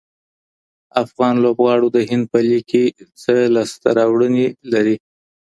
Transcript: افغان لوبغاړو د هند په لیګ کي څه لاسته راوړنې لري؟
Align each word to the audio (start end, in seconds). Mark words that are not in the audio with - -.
افغان 1.03 1.35
لوبغاړو 1.43 1.87
د 1.95 1.97
هند 2.09 2.25
په 2.31 2.39
لیګ 2.47 2.63
کي 2.71 2.83
څه 3.21 3.33
لاسته 3.55 3.87
راوړنې 3.97 4.47
لري؟ 4.73 4.95